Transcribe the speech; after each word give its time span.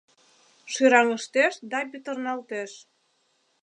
Шӱраҥыштеш 0.71 1.53
да 1.71 1.79
пӱтырналтеш. 1.89 2.71